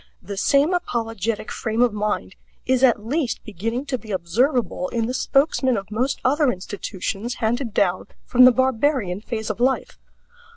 The 0.23 0.35
same 0.35 0.73
apologetic 0.73 1.51
frame 1.51 1.83
of 1.83 1.93
mind 1.93 2.35
is 2.65 2.83
at 2.83 3.05
least 3.05 3.43
beginning 3.43 3.85
to 3.85 3.99
be 3.99 4.09
observable 4.09 4.87
in 4.89 5.05
the 5.05 5.13
spokesmen 5.13 5.77
of 5.77 5.91
most 5.91 6.19
other 6.25 6.51
institutions 6.51 7.35
handed 7.35 7.71
down 7.71 8.07
from 8.25 8.45
the 8.45 8.51
barbarian 8.51 9.21
phase 9.21 9.51
of 9.51 9.59
life. 9.59 9.99